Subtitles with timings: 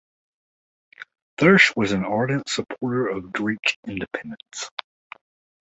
[1.37, 4.71] Thiersch was an ardent supporter of Greek independence.